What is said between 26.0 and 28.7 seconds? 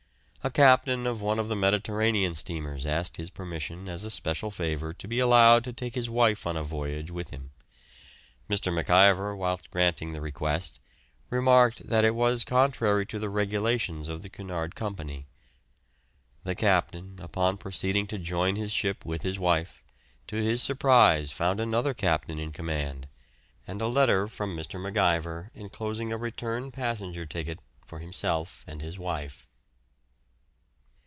a return passenger ticket for himself